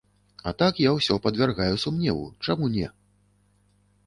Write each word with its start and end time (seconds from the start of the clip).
А 0.51 0.53
так 0.61 0.79
я 0.83 0.93
ўсё 0.95 1.17
падвяргаю 1.25 1.75
сумневу, 1.85 2.25
чаму 2.47 2.71
не? 2.79 2.91